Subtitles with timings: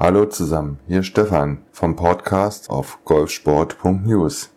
[0.00, 4.50] Hallo zusammen, hier Stefan vom Podcast auf golfsport.news.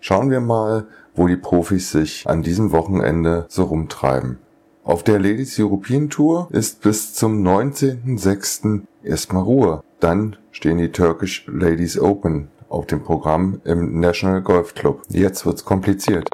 [0.00, 4.38] Schauen wir mal, wo die Profis sich an diesem Wochenende so rumtreiben.
[4.84, 8.82] Auf der Ladies European Tour ist bis zum 19.06.
[9.02, 9.82] erstmal Ruhe.
[9.98, 15.04] Dann stehen die Turkish Ladies Open auf dem Programm im National Golf Club.
[15.08, 16.28] Jetzt wird's kompliziert.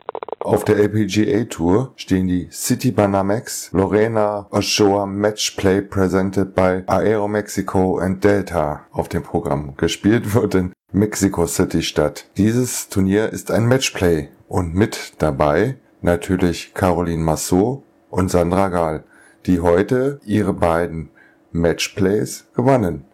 [0.45, 7.29] Auf der LPGA Tour stehen die City Banamex Lorena Ochoa Match Play presented by Aero
[7.29, 9.75] Mexico and Delta auf dem Programm.
[9.77, 12.27] Gespielt wird in Mexico City statt.
[12.37, 19.05] Dieses Turnier ist ein Matchplay und mit dabei natürlich Caroline Massot und Sandra Gahl,
[19.47, 21.11] die heute ihre beiden
[21.53, 23.05] Matchplays gewannen.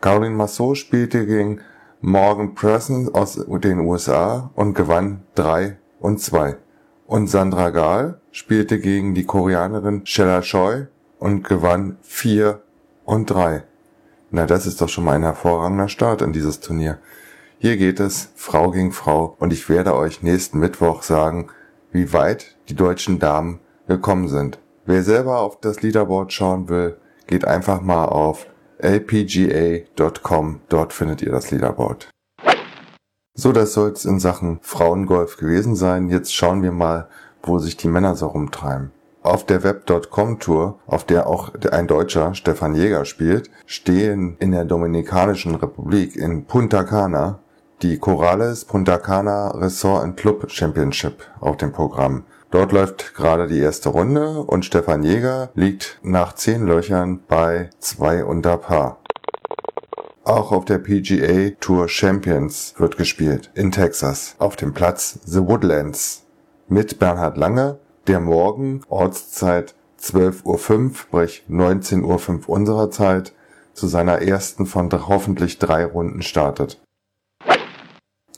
[0.00, 1.60] Caroline Massot spielte gegen
[2.00, 6.56] Morgan Presson aus den USA und gewann 3 und 2.
[7.14, 10.86] Und Sandra Gahl spielte gegen die Koreanerin Shella Choi
[11.20, 12.60] und gewann 4
[13.04, 13.62] und 3.
[14.32, 16.98] Na, das ist doch schon mal ein hervorragender Start in dieses Turnier.
[17.60, 21.50] Hier geht es Frau gegen Frau und ich werde euch nächsten Mittwoch sagen,
[21.92, 24.58] wie weit die deutschen Damen gekommen sind.
[24.84, 26.96] Wer selber auf das Leaderboard schauen will,
[27.28, 28.48] geht einfach mal auf
[28.78, 30.62] lpga.com.
[30.68, 32.08] Dort findet ihr das Leaderboard.
[33.36, 36.08] So, das soll's in Sachen Frauengolf gewesen sein.
[36.08, 37.08] Jetzt schauen wir mal,
[37.42, 38.92] wo sich die Männer so rumtreiben.
[39.22, 44.64] Auf der Web.com Tour, auf der auch ein Deutscher, Stefan Jäger, spielt, stehen in der
[44.64, 47.40] Dominikanischen Republik in Punta Cana
[47.82, 52.24] die Corales Punta Cana Resort and Club Championship auf dem Programm.
[52.50, 58.24] Dort läuft gerade die erste Runde und Stefan Jäger liegt nach zehn Löchern bei zwei
[58.24, 58.98] unter Paar.
[60.24, 66.24] Auch auf der PGA Tour Champions wird gespielt in Texas auf dem Platz The Woodlands
[66.66, 73.34] mit Bernhard Lange, der morgen Ortszeit 12.05 Uhr, sprich 19.05 Uhr unserer Zeit,
[73.74, 76.80] zu seiner ersten von hoffentlich drei Runden startet.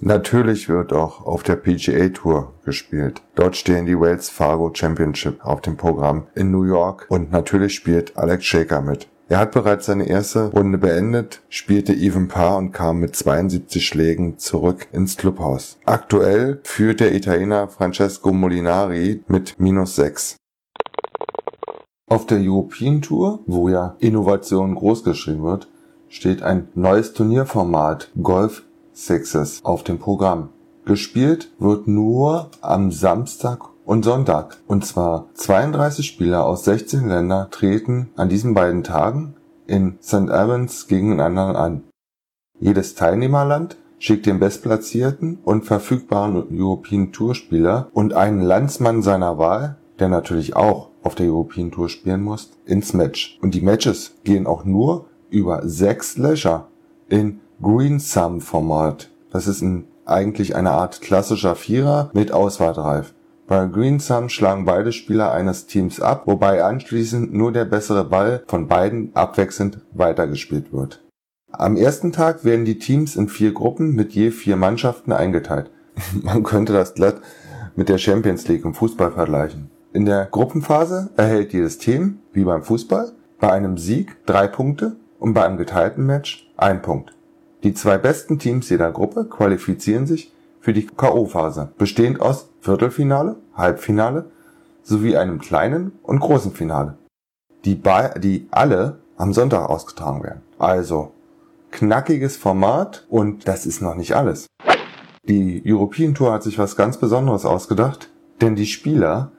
[0.01, 3.23] Natürlich wird auch auf der PGA Tour gespielt.
[3.37, 8.17] Dort stehen die Wells Fargo Championship auf dem Programm in New York und natürlich spielt
[8.17, 9.07] Alex Shaker mit.
[9.29, 14.39] Er hat bereits seine erste Runde beendet, spielte Even Paar und kam mit 72 Schlägen
[14.39, 15.79] zurück ins Clubhaus.
[15.85, 20.37] Aktuell führt der Italiener Francesco Molinari mit minus 6.
[22.09, 25.69] Auf der European Tour, wo ja Innovation großgeschrieben wird,
[26.09, 30.51] steht ein neues Turnierformat Golf Sixes auf dem Programm.
[30.85, 34.59] Gespielt wird nur am Samstag und Sonntag.
[34.67, 39.37] Und zwar 32 Spieler aus 16 Ländern treten an diesen beiden Tagen
[39.67, 40.29] in St.
[40.29, 41.85] Albans gegeneinander an.
[42.59, 49.77] Jedes Teilnehmerland schickt den bestplatzierten und verfügbaren European Tour Spieler und einen Landsmann seiner Wahl,
[49.99, 53.39] der natürlich auch auf der European Tour spielen muss, ins Match.
[53.41, 56.69] Und die Matches gehen auch nur über sechs Löcher
[57.09, 59.11] in Green Sum Format.
[59.31, 63.15] Das ist ein, eigentlich eine Art klassischer Vierer mit Auswartreif.
[63.49, 68.67] Bei Greensum schlagen beide Spieler eines Teams ab, wobei anschließend nur der bessere Ball von
[68.67, 71.05] beiden abwechselnd weitergespielt wird.
[71.53, 75.71] Am ersten Tag werden die Teams in vier Gruppen mit je vier Mannschaften eingeteilt.
[76.23, 77.21] Man könnte das glatt
[77.77, 79.71] mit der Champions League im Fußball vergleichen.
[79.93, 85.35] In der Gruppenphase erhält jedes Team, wie beim Fußball, bei einem Sieg drei Punkte und
[85.35, 87.15] bei einem geteilten Match ein Punkt.
[87.63, 90.33] Die zwei besten Teams jeder Gruppe qualifizieren sich
[90.67, 94.33] für die K.O.-Phase, bestehend aus Viertelfinale, Halbfinale
[94.83, 96.99] sowie einem kleinen und großen Finale,
[97.65, 97.81] die,
[98.17, 100.43] die alle am Sonntag ausgetragen werden.
[100.59, 101.13] Also
[101.71, 104.49] knackiges Format und das ist noch nicht alles.
[105.29, 108.11] Die European Tour hat sich was ganz Besonderes ausgedacht,
[108.41, 109.31] denn die Spieler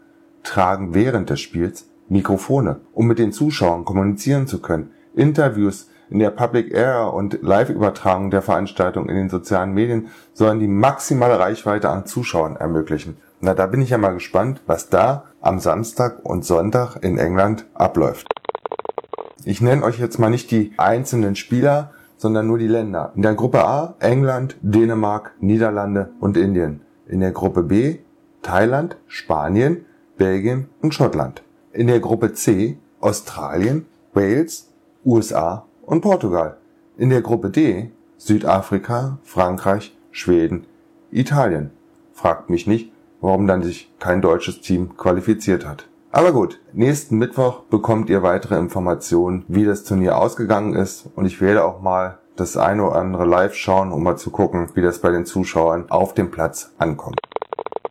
[0.43, 6.29] tragen während des Spiels Mikrofone, um mit den Zuschauern kommunizieren zu können, Interviews in der
[6.29, 12.05] Public Air und Live-Übertragung der Veranstaltung in den sozialen Medien sollen die maximale Reichweite an
[12.05, 13.17] Zuschauern ermöglichen.
[13.39, 17.65] Na, da bin ich ja mal gespannt, was da am Samstag und Sonntag in England
[17.73, 18.27] abläuft.
[19.45, 23.11] Ich nenne euch jetzt mal nicht die einzelnen Spieler, sondern nur die Länder.
[23.15, 26.81] In der Gruppe A England, Dänemark, Niederlande und Indien.
[27.07, 27.99] In der Gruppe B
[28.41, 29.85] Thailand, Spanien,
[30.17, 31.43] Belgien und Schottland.
[31.73, 34.69] In der Gruppe C Australien, Wales,
[35.05, 36.57] USA und Portugal.
[36.97, 40.65] In der Gruppe D Südafrika, Frankreich, Schweden,
[41.11, 41.71] Italien.
[42.13, 42.91] Fragt mich nicht,
[43.21, 45.87] warum dann sich kein deutsches Team qualifiziert hat.
[46.11, 51.41] Aber gut, nächsten Mittwoch bekommt ihr weitere Informationen, wie das Turnier ausgegangen ist und ich
[51.41, 54.99] werde auch mal das eine oder andere live schauen, um mal zu gucken, wie das
[54.99, 57.19] bei den Zuschauern auf dem Platz ankommt.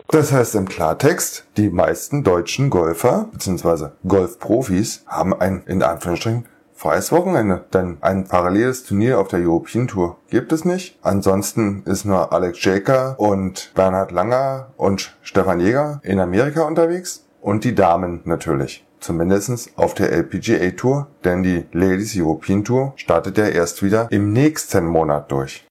[0.08, 3.88] Das heißt im Klartext, die meisten deutschen Golfer bzw.
[4.06, 10.18] Golfprofis haben ein in Anführungsstrichen freies Wochenende, denn ein paralleles Turnier auf der European Tour
[10.30, 10.98] gibt es nicht.
[11.02, 17.64] Ansonsten ist nur Alex Jaker und Bernhard Langer und Stefan Jäger in Amerika unterwegs und
[17.64, 18.84] die Damen natürlich.
[19.00, 24.32] Zumindestens auf der LPGA Tour, denn die Ladies European Tour startet ja erst wieder im
[24.32, 25.66] nächsten Monat durch.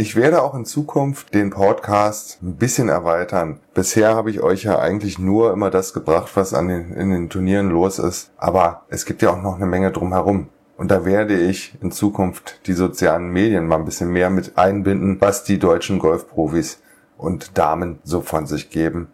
[0.00, 3.60] Ich werde auch in Zukunft den Podcast ein bisschen erweitern.
[3.74, 7.28] Bisher habe ich euch ja eigentlich nur immer das gebracht, was an den, in den
[7.28, 8.30] Turnieren los ist.
[8.38, 10.48] Aber es gibt ja auch noch eine Menge drumherum.
[10.78, 15.20] Und da werde ich in Zukunft die sozialen Medien mal ein bisschen mehr mit einbinden,
[15.20, 16.80] was die deutschen Golfprofis
[17.18, 19.08] und Damen so von sich geben.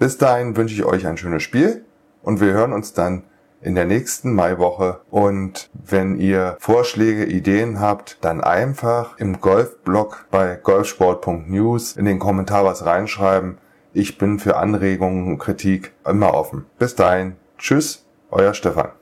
[0.00, 1.84] Bis dahin wünsche ich euch ein schönes Spiel
[2.24, 3.22] und wir hören uns dann
[3.62, 5.00] in der nächsten Maiwoche.
[5.10, 12.64] Und wenn ihr Vorschläge, Ideen habt, dann einfach im Golfblog bei golfsport.news in den Kommentar
[12.64, 13.58] was reinschreiben.
[13.94, 16.66] Ich bin für Anregungen und Kritik immer offen.
[16.78, 17.36] Bis dahin.
[17.58, 19.01] Tschüss, euer Stefan.